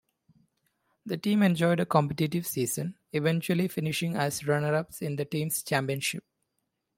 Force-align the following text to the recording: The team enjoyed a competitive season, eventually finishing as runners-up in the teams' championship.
The 1.05 1.15
team 1.15 1.43
enjoyed 1.43 1.79
a 1.79 1.85
competitive 1.85 2.47
season, 2.47 2.95
eventually 3.13 3.67
finishing 3.67 4.15
as 4.15 4.47
runners-up 4.47 4.99
in 4.99 5.15
the 5.15 5.25
teams' 5.25 5.61
championship. 5.61 6.23